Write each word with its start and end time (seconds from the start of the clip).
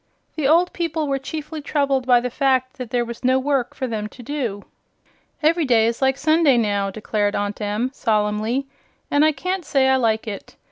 The 0.35 0.47
old 0.47 0.73
people 0.73 1.07
were 1.07 1.19
chiefly 1.19 1.61
troubled 1.61 2.07
by 2.07 2.21
the 2.21 2.31
fact 2.31 2.79
that 2.79 2.89
there 2.89 3.05
was 3.05 3.23
no 3.23 3.37
work 3.37 3.75
for 3.75 3.85
them 3.85 4.07
to 4.07 4.23
do. 4.23 4.65
"Ev'ry 5.43 5.63
day 5.63 5.85
is 5.85 6.01
like 6.01 6.17
Sunday, 6.17 6.57
now," 6.57 6.89
declared 6.89 7.35
Aunt 7.35 7.61
Em, 7.61 7.91
solemnly, 7.93 8.65
"and 9.11 9.23
I 9.23 9.31
can't 9.31 9.63
say 9.63 9.87
I 9.87 9.97
like 9.97 10.27
it. 10.27 10.55